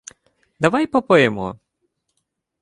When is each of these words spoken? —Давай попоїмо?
—Давай 0.59 0.87
попоїмо? 0.87 1.59